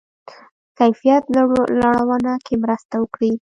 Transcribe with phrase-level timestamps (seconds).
[0.77, 1.23] کیفیت
[1.77, 3.31] لوړونه کې مرسته وکړي.